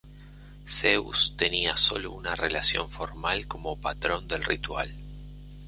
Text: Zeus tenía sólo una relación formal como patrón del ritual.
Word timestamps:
Zeus 0.65 1.35
tenía 1.37 1.77
sólo 1.77 2.11
una 2.11 2.33
relación 2.33 2.89
formal 2.89 3.45
como 3.45 3.79
patrón 3.79 4.27
del 4.27 4.43
ritual. 4.43 4.91